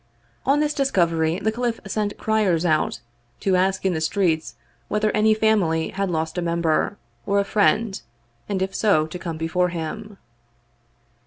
On 0.47 0.61
this 0.61 0.73
discovery 0.73 1.37
the 1.37 1.51
caliph 1.51 1.79
sent 1.85 2.17
criers 2.17 2.65
out, 2.65 3.01
to 3.41 3.55
ask 3.55 3.85
in 3.85 3.93
the 3.93 4.01
streets 4.01 4.55
whether 4.87 5.11
any 5.11 5.35
family 5.35 5.89
had 5.89 6.09
lost 6.09 6.39
a 6.39 6.41
member, 6.41 6.97
or 7.27 7.37
a 7.39 7.43
friend, 7.45 8.01
and 8.49 8.63
if 8.63 8.73
so, 8.73 9.05
to 9.05 9.19
come 9.19 9.37
before 9.37 9.69
him. 9.69 10.17